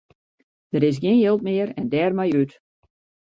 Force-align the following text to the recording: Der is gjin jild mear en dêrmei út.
Der 0.73 0.83
is 0.89 0.97
gjin 1.01 1.21
jild 1.21 1.41
mear 1.47 1.69
en 1.79 1.85
dêrmei 1.93 2.31
út. 2.41 2.51